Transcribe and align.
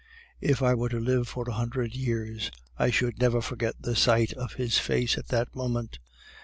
If 0.39 0.63
I 0.63 0.73
were 0.73 0.89
to 0.89 0.99
live 0.99 1.27
for 1.27 1.47
a 1.47 1.53
hundred 1.53 1.93
years, 1.93 2.49
I 2.75 2.89
should 2.89 3.19
never 3.19 3.39
forget 3.39 3.75
the 3.79 3.95
sight 3.95 4.33
of 4.33 4.53
his 4.53 4.79
face 4.79 5.15
at 5.15 5.27
that 5.27 5.55
moment. 5.55 5.99